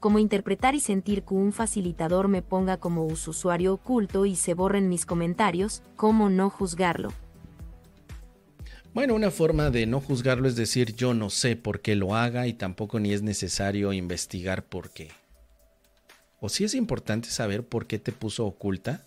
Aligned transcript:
Cómo 0.00 0.20
interpretar 0.20 0.76
y 0.76 0.80
sentir 0.80 1.24
que 1.24 1.34
un 1.34 1.52
facilitador 1.52 2.28
me 2.28 2.40
ponga 2.40 2.76
como 2.76 3.04
usuario 3.04 3.74
oculto 3.74 4.26
y 4.26 4.36
se 4.36 4.54
borren 4.54 4.88
mis 4.88 5.04
comentarios, 5.04 5.82
cómo 5.96 6.30
no 6.30 6.50
juzgarlo. 6.50 7.12
Bueno, 8.94 9.14
una 9.14 9.32
forma 9.32 9.70
de 9.70 9.86
no 9.86 10.00
juzgarlo 10.00 10.46
es 10.46 10.54
decir 10.54 10.94
yo 10.94 11.14
no 11.14 11.30
sé 11.30 11.56
por 11.56 11.80
qué 11.80 11.96
lo 11.96 12.14
haga 12.14 12.46
y 12.46 12.52
tampoco 12.52 13.00
ni 13.00 13.12
es 13.12 13.22
necesario 13.22 13.92
investigar 13.92 14.64
por 14.64 14.90
qué. 14.90 15.10
O 16.40 16.48
si 16.48 16.62
es 16.62 16.74
importante 16.74 17.28
saber 17.28 17.66
por 17.66 17.86
qué 17.86 17.98
te 17.98 18.12
puso 18.12 18.46
oculta 18.46 19.04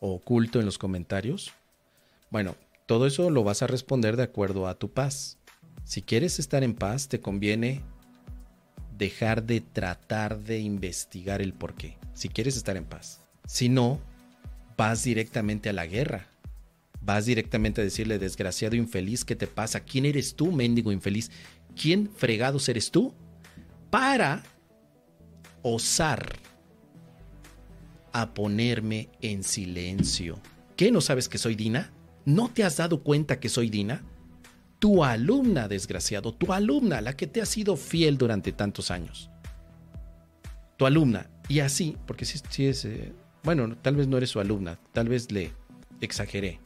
o 0.00 0.12
oculto 0.14 0.60
en 0.60 0.66
los 0.66 0.76
comentarios. 0.76 1.52
Bueno, 2.30 2.56
todo 2.84 3.06
eso 3.06 3.30
lo 3.30 3.42
vas 3.42 3.62
a 3.62 3.66
responder 3.66 4.16
de 4.16 4.24
acuerdo 4.24 4.68
a 4.68 4.78
tu 4.78 4.90
paz. 4.90 5.38
Si 5.84 6.02
quieres 6.02 6.38
estar 6.38 6.62
en 6.62 6.74
paz, 6.74 7.08
te 7.08 7.20
conviene 7.20 7.82
dejar 8.96 9.44
de 9.44 9.60
tratar 9.60 10.38
de 10.40 10.58
investigar 10.60 11.42
el 11.42 11.52
por 11.52 11.74
qué. 11.74 11.98
Si 12.14 12.28
quieres 12.28 12.56
estar 12.56 12.76
en 12.76 12.84
paz. 12.84 13.20
Si 13.46 13.68
no, 13.68 14.00
vas 14.76 15.04
directamente 15.04 15.68
a 15.68 15.72
la 15.72 15.86
guerra. 15.86 16.28
Vas 17.00 17.26
directamente 17.26 17.80
a 17.80 17.84
decirle, 17.84 18.18
desgraciado 18.18 18.74
infeliz, 18.74 19.24
¿qué 19.24 19.36
te 19.36 19.46
pasa? 19.46 19.80
¿Quién 19.80 20.06
eres 20.06 20.34
tú, 20.34 20.50
mendigo 20.50 20.90
infeliz? 20.90 21.30
¿Quién 21.80 22.10
fregados 22.10 22.68
eres 22.68 22.90
tú? 22.90 23.14
Para 23.90 24.42
osar 25.62 26.36
a 28.12 28.32
ponerme 28.34 29.10
en 29.20 29.44
silencio. 29.44 30.40
¿Qué 30.74 30.90
no 30.90 31.00
sabes 31.00 31.28
que 31.28 31.38
soy 31.38 31.54
Dina? 31.54 31.92
¿No 32.24 32.48
te 32.48 32.64
has 32.64 32.78
dado 32.78 33.02
cuenta 33.02 33.38
que 33.38 33.48
soy 33.48 33.70
Dina? 33.70 34.02
Tu 34.78 35.04
alumna, 35.04 35.68
desgraciado, 35.68 36.32
tu 36.32 36.52
alumna, 36.52 37.00
la 37.00 37.16
que 37.16 37.26
te 37.26 37.40
ha 37.40 37.46
sido 37.46 37.76
fiel 37.76 38.18
durante 38.18 38.52
tantos 38.52 38.90
años. 38.90 39.30
Tu 40.76 40.86
alumna. 40.86 41.30
Y 41.48 41.60
así, 41.60 41.96
porque 42.06 42.24
si, 42.24 42.66
es... 42.66 42.84
Eh, 42.84 43.12
bueno, 43.42 43.76
tal 43.80 43.96
vez 43.96 44.08
no 44.08 44.16
eres 44.16 44.30
su 44.30 44.40
alumna, 44.40 44.78
tal 44.92 45.08
vez 45.08 45.30
le 45.32 45.52
exageré. 46.00 46.60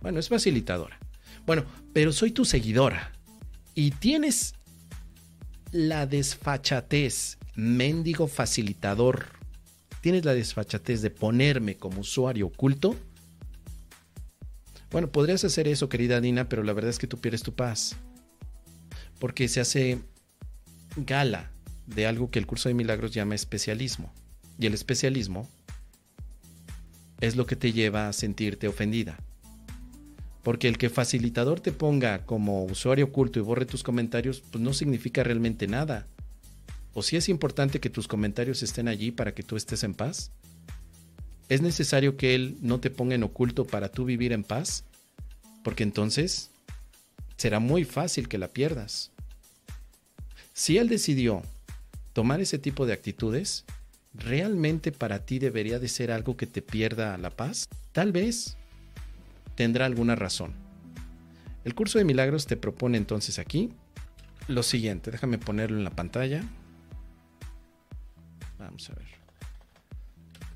Bueno, 0.00 0.18
es 0.18 0.28
facilitadora. 0.28 0.98
Bueno, 1.46 1.64
pero 1.92 2.12
soy 2.12 2.32
tu 2.32 2.44
seguidora. 2.44 3.12
Y 3.74 3.92
tienes 3.92 4.54
la 5.70 6.06
desfachatez, 6.06 7.38
mendigo 7.54 8.26
facilitador 8.26 9.42
¿Tienes 10.02 10.24
la 10.24 10.34
desfachatez 10.34 11.00
de 11.00 11.10
ponerme 11.10 11.76
como 11.76 12.00
usuario 12.00 12.48
oculto? 12.48 12.96
Bueno, 14.92 15.10
podrías 15.10 15.42
hacer 15.44 15.66
eso, 15.68 15.88
querida 15.88 16.20
Dina, 16.20 16.48
pero 16.48 16.62
la 16.62 16.72
verdad 16.72 16.90
es 16.90 16.98
que 16.98 17.06
tú 17.06 17.18
pierdes 17.18 17.42
tu 17.42 17.54
paz. 17.54 17.96
Porque 19.18 19.48
se 19.48 19.60
hace 19.60 19.98
gala 20.96 21.50
de 21.86 22.06
algo 22.06 22.30
que 22.30 22.38
el 22.38 22.46
curso 22.46 22.68
de 22.68 22.74
milagros 22.74 23.12
llama 23.12 23.34
especialismo. 23.34 24.12
Y 24.58 24.66
el 24.66 24.74
especialismo 24.74 25.48
es 27.20 27.36
lo 27.36 27.46
que 27.46 27.56
te 27.56 27.72
lleva 27.72 28.08
a 28.08 28.12
sentirte 28.12 28.68
ofendida. 28.68 29.16
Porque 30.42 30.68
el 30.68 30.76
que 30.76 30.90
facilitador 30.90 31.60
te 31.60 31.72
ponga 31.72 32.26
como 32.26 32.64
usuario 32.64 33.06
oculto 33.06 33.38
y 33.38 33.42
borre 33.42 33.64
tus 33.64 33.82
comentarios, 33.82 34.42
pues 34.50 34.62
no 34.62 34.72
significa 34.74 35.22
realmente 35.22 35.66
nada 35.66 36.06
o 36.94 37.02
si 37.02 37.16
es 37.16 37.28
importante 37.28 37.80
que 37.80 37.90
tus 37.90 38.06
comentarios 38.06 38.62
estén 38.62 38.88
allí 38.88 39.10
para 39.10 39.34
que 39.34 39.42
tú 39.42 39.56
estés 39.56 39.82
en 39.84 39.94
paz? 39.94 40.30
¿Es 41.52 41.60
necesario 41.60 42.16
que 42.16 42.34
Él 42.34 42.56
no 42.62 42.80
te 42.80 42.88
ponga 42.88 43.14
en 43.14 43.24
oculto 43.24 43.66
para 43.66 43.90
tú 43.90 44.06
vivir 44.06 44.32
en 44.32 44.42
paz? 44.42 44.84
Porque 45.62 45.82
entonces 45.82 46.50
será 47.36 47.60
muy 47.60 47.84
fácil 47.84 48.26
que 48.26 48.38
la 48.38 48.48
pierdas. 48.48 49.10
Si 50.54 50.78
Él 50.78 50.88
decidió 50.88 51.42
tomar 52.14 52.40
ese 52.40 52.58
tipo 52.58 52.86
de 52.86 52.94
actitudes, 52.94 53.66
¿realmente 54.14 54.92
para 54.92 55.26
ti 55.26 55.38
debería 55.38 55.78
de 55.78 55.88
ser 55.88 56.10
algo 56.10 56.38
que 56.38 56.46
te 56.46 56.62
pierda 56.62 57.18
la 57.18 57.28
paz? 57.28 57.68
Tal 57.92 58.12
vez 58.12 58.56
tendrá 59.54 59.84
alguna 59.84 60.16
razón. 60.16 60.54
El 61.66 61.74
curso 61.74 61.98
de 61.98 62.06
milagros 62.06 62.46
te 62.46 62.56
propone 62.56 62.96
entonces 62.96 63.38
aquí 63.38 63.74
lo 64.48 64.62
siguiente, 64.62 65.10
déjame 65.10 65.36
ponerlo 65.36 65.76
en 65.76 65.84
la 65.84 65.90
pantalla. 65.90 66.42
Vamos 68.58 68.88
a 68.88 68.94
ver. 68.94 69.21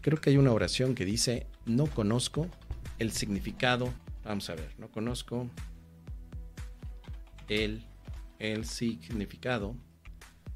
Creo 0.06 0.20
que 0.20 0.30
hay 0.30 0.36
una 0.36 0.52
oración 0.52 0.94
que 0.94 1.04
dice, 1.04 1.48
no 1.64 1.86
conozco 1.86 2.46
el 3.00 3.10
significado. 3.10 3.92
Vamos 4.24 4.48
a 4.48 4.54
ver, 4.54 4.72
no 4.78 4.86
conozco 4.86 5.50
el, 7.48 7.82
el 8.38 8.66
significado. 8.66 9.74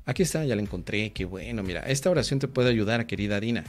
Aquí 0.07 0.23
está, 0.23 0.45
ya 0.45 0.55
la 0.55 0.63
encontré, 0.63 1.13
qué 1.13 1.25
bueno. 1.25 1.65
Mira, 1.65 1.81
esta 1.81 2.11
oración 2.11 2.39
te 2.39 2.47
puede 2.47 2.71
ayudar, 2.71 3.09
querida 3.09 3.41
Dina. 3.41 3.65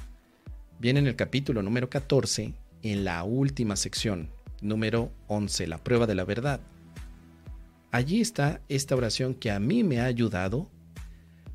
Viene 0.78 1.00
en 1.00 1.08
el 1.08 1.16
capítulo 1.16 1.64
número 1.64 1.90
14, 1.90 2.54
en 2.84 3.04
la 3.04 3.24
última 3.24 3.76
sección, 3.76 4.30
número 4.62 5.12
11, 5.30 5.66
la 5.66 5.84
prueba 5.84 6.06
de 6.06 6.14
la 6.14 6.26
verdad. 6.26 6.60
Allí 7.90 8.22
está 8.22 8.62
esta 8.70 8.96
oración 8.96 9.34
que 9.34 9.50
a 9.50 9.60
mí 9.60 9.84
me 9.84 10.00
ha 10.00 10.06
ayudado 10.06 10.70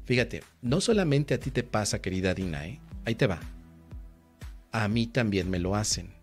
Fíjate, 0.05 0.43
no 0.63 0.81
solamente 0.81 1.35
a 1.35 1.39
ti 1.39 1.53
te 1.53 1.63
pasa, 1.63 2.01
querida 2.01 2.35
Dina, 2.35 2.67
¿eh? 2.67 2.81
ahí 3.05 3.15
te 3.15 3.29
va. 3.29 3.41
A 4.73 4.89
mí 4.89 5.07
también 5.07 5.51
me 5.51 5.59
lo 5.59 5.75
hacen. 5.75 6.15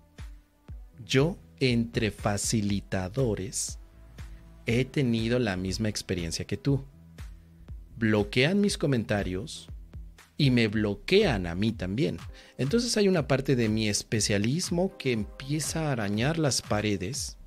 Yo, 1.06 1.38
entre 1.60 2.12
facilitadores, 2.12 3.80
he 4.66 4.86
tenido 4.86 5.40
la 5.40 5.58
misma 5.58 5.90
experiencia 5.90 6.46
que 6.46 6.58
tú. 6.58 6.86
Bloquean 7.98 8.62
mis 8.62 8.78
comentarios 8.78 9.68
y 10.38 10.52
me 10.52 10.68
bloquean 10.68 11.48
a 11.48 11.56
mí 11.56 11.72
también. 11.72 12.18
Entonces 12.58 12.96
hay 12.98 13.08
una 13.08 13.28
parte 13.28 13.56
de 13.56 13.70
mi 13.70 13.90
especialismo 13.90 14.98
que 14.98 15.12
empieza 15.12 15.88
a 15.88 15.92
arañar 15.94 16.38
las 16.38 16.62
paredes. 16.62 17.38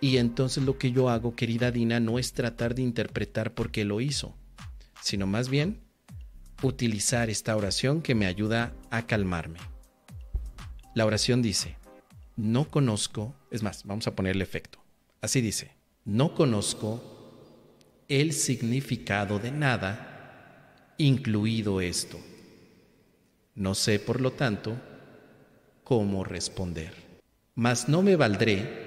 Y 0.00 0.18
entonces 0.18 0.64
lo 0.64 0.78
que 0.78 0.92
yo 0.92 1.08
hago, 1.08 1.34
querida 1.34 1.70
Dina, 1.70 2.00
no 2.00 2.18
es 2.18 2.32
tratar 2.32 2.74
de 2.74 2.82
interpretar 2.82 3.54
por 3.54 3.70
qué 3.70 3.84
lo 3.84 4.00
hizo 4.00 4.36
sino 5.00 5.26
más 5.26 5.48
bien 5.48 5.80
utilizar 6.62 7.30
esta 7.30 7.56
oración 7.56 8.02
que 8.02 8.14
me 8.14 8.26
ayuda 8.26 8.72
a 8.90 9.06
calmarme. 9.06 9.58
La 10.94 11.06
oración 11.06 11.42
dice, 11.42 11.76
no 12.36 12.68
conozco, 12.70 13.34
es 13.50 13.62
más, 13.62 13.84
vamos 13.84 14.06
a 14.06 14.14
ponerle 14.14 14.42
efecto. 14.42 14.78
Así 15.20 15.40
dice, 15.40 15.72
no 16.04 16.34
conozco 16.34 17.02
el 18.08 18.32
significado 18.32 19.38
de 19.38 19.52
nada, 19.52 20.94
incluido 20.98 21.80
esto. 21.80 22.18
No 23.54 23.74
sé, 23.74 24.00
por 24.00 24.20
lo 24.20 24.32
tanto, 24.32 24.76
cómo 25.84 26.24
responder. 26.24 26.92
Mas 27.54 27.88
no 27.88 28.02
me 28.02 28.16
valdré 28.16 28.86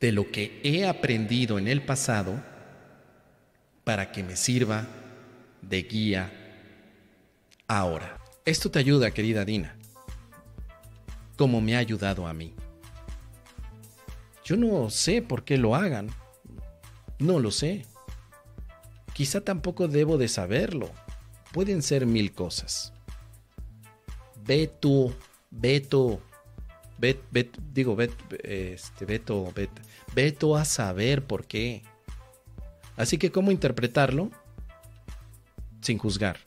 de 0.00 0.12
lo 0.12 0.30
que 0.30 0.60
he 0.62 0.86
aprendido 0.86 1.58
en 1.58 1.68
el 1.68 1.82
pasado 1.82 2.42
para 3.84 4.12
que 4.12 4.22
me 4.22 4.36
sirva 4.36 4.86
de 5.62 5.82
guía 5.82 6.43
ahora. 7.68 8.18
Esto 8.44 8.70
te 8.70 8.78
ayuda, 8.78 9.10
querida 9.10 9.44
Dina, 9.44 9.76
como 11.36 11.60
me 11.60 11.76
ha 11.76 11.78
ayudado 11.78 12.26
a 12.26 12.34
mí. 12.34 12.54
Yo 14.44 14.56
no 14.56 14.90
sé 14.90 15.22
por 15.22 15.44
qué 15.44 15.56
lo 15.56 15.74
hagan. 15.74 16.08
No 17.18 17.38
lo 17.38 17.50
sé. 17.50 17.86
Quizá 19.14 19.40
tampoco 19.40 19.88
debo 19.88 20.18
de 20.18 20.28
saberlo. 20.28 20.90
Pueden 21.52 21.82
ser 21.82 22.04
mil 22.04 22.32
cosas. 22.32 22.92
Tú, 24.80 25.14
ve 25.50 25.80
tú, 25.80 26.20
ve, 26.98 27.18
digo, 27.72 27.96
ve, 27.96 28.10
este, 28.42 29.06
ve 29.06 30.32
tú 30.32 30.56
a 30.56 30.64
saber 30.66 31.24
por 31.24 31.46
qué. 31.46 31.82
Así 32.96 33.16
que, 33.16 33.32
¿cómo 33.32 33.50
interpretarlo? 33.50 34.30
Sin 35.80 35.96
juzgar. 35.96 36.38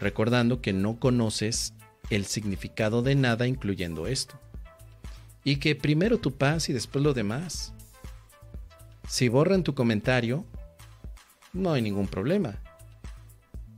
Recordando 0.00 0.60
que 0.60 0.72
no 0.72 0.98
conoces 0.98 1.74
el 2.08 2.24
significado 2.24 3.02
de 3.02 3.14
nada 3.14 3.46
incluyendo 3.46 4.06
esto. 4.06 4.40
Y 5.44 5.56
que 5.56 5.74
primero 5.74 6.18
tu 6.18 6.32
paz 6.32 6.68
y 6.68 6.72
después 6.72 7.04
lo 7.04 7.14
demás. 7.14 7.72
Si 9.08 9.28
borran 9.28 9.62
tu 9.62 9.74
comentario, 9.74 10.44
no 11.52 11.72
hay 11.72 11.82
ningún 11.82 12.08
problema. 12.08 12.58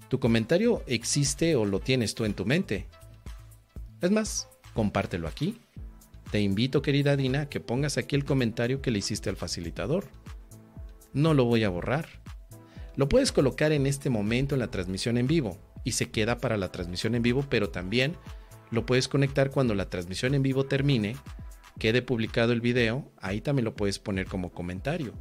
Tu 0.09 0.21
comentario 0.21 0.83
existe 0.87 1.57
o 1.57 1.65
lo 1.65 1.81
tienes 1.81 2.15
tú 2.15 2.25
en 2.25 2.35
tu 2.35 2.45
mente. 2.45 2.87
Es 4.01 4.11
más, 4.11 4.49
compártelo 4.75 5.29
aquí. 5.29 5.61
Te 6.31 6.41
invito, 6.41 6.83
querida 6.83 7.17
Dina, 7.17 7.43
a 7.43 7.49
que 7.49 7.61
pongas 7.61 7.99
aquí 7.99 8.17
el 8.17 8.25
comentario 8.25 8.81
que 8.81 8.91
le 8.91 8.99
hiciste 8.99 9.29
al 9.31 9.37
facilitador 9.37 10.07
no 11.13 11.35
lo 11.35 11.45
voy 11.45 11.65
a 11.65 11.69
borrar. 11.69 12.09
Lo 12.97 13.09
puedes 13.09 13.33
colocar 13.33 13.73
en 13.73 13.87
este 13.87 14.11
momento 14.11 14.55
en 14.55 14.61
la 14.61 14.71
transmisión 14.71 15.17
en 15.19 15.27
vivo 15.27 15.59
y 15.85 15.93
se 15.93 16.11
queda 16.11 16.39
para 16.39 16.57
la 16.57 16.71
transmisión 16.73 17.15
en 17.15 17.23
vivo, 17.23 17.45
pero 17.49 17.71
también 17.71 18.17
lo 18.71 18.87
puedes 18.87 19.09
conectar 19.09 19.51
cuando 19.51 19.75
la 19.75 19.91
transmisión 19.91 20.35
en 20.35 20.43
vivo 20.43 20.65
termine, 20.65 21.17
quede 21.79 22.03
publicado 22.03 22.53
el 22.53 22.61
video, 22.61 23.11
ahí 23.21 23.41
también 23.41 23.65
lo 23.65 23.75
puedes 23.75 23.99
poner 23.99 24.27
como 24.27 24.53
comentario. 24.53 25.13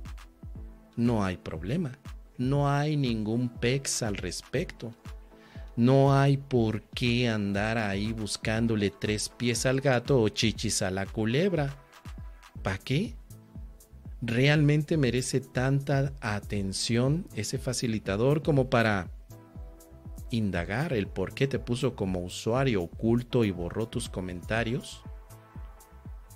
No 0.95 1.23
hay 1.23 1.37
problema. 1.37 1.97
no 2.37 2.69
hay 2.69 2.97
ningún 2.97 3.49
pex 3.49 4.01
al 4.01 4.17
respecto. 4.17 4.93
No 5.75 6.13
hay 6.13 6.37
por 6.37 6.81
qué 6.81 7.29
andar 7.29 7.77
ahí 7.77 8.13
buscándole 8.13 8.89
tres 8.89 9.29
pies 9.29 9.65
al 9.65 9.79
gato 9.79 10.19
o 10.21 10.27
chichis 10.29 10.81
a 10.81 10.91
la 10.91 11.05
culebra. 11.05 11.75
¿Para 12.61 12.77
qué? 12.77 13.15
¿Realmente 14.21 14.97
merece 14.97 15.39
tanta 15.39 16.13
atención 16.19 17.27
ese 17.35 17.57
facilitador 17.57 18.43
como 18.43 18.69
para 18.69 19.09
indagar 20.31 20.93
el 20.93 21.07
por 21.07 21.33
qué 21.33 21.47
te 21.47 21.59
puso 21.59 21.95
como 21.95 22.21
usuario 22.21 22.81
oculto 22.81 23.45
y 23.45 23.51
borró 23.51 23.87
tus 23.87 24.09
comentarios? 24.09 25.03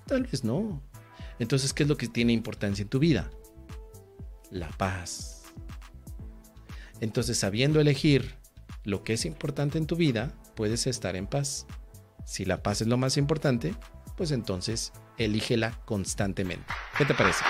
Tal 0.05 0.23
vez 0.23 0.43
no. 0.43 0.81
Entonces, 1.39 1.73
¿qué 1.73 1.83
es 1.83 1.89
lo 1.89 1.97
que 1.97 2.07
tiene 2.07 2.33
importancia 2.33 2.83
en 2.83 2.89
tu 2.89 2.99
vida? 2.99 3.29
La 4.51 4.69
paz. 4.69 5.43
Entonces, 7.01 7.39
sabiendo 7.39 7.81
elegir 7.81 8.35
lo 8.83 9.03
que 9.03 9.13
es 9.13 9.25
importante 9.25 9.77
en 9.77 9.87
tu 9.87 9.95
vida, 9.95 10.33
puedes 10.55 10.87
estar 10.87 11.15
en 11.15 11.27
paz. 11.27 11.65
Si 12.25 12.45
la 12.45 12.63
paz 12.63 12.81
es 12.81 12.87
lo 12.87 12.97
más 12.97 13.17
importante, 13.17 13.75
pues 14.15 14.31
entonces 14.31 14.93
elígela 15.17 15.79
constantemente. 15.85 16.65
¿Qué 16.97 17.05
te 17.05 17.13
parece? 17.13 17.43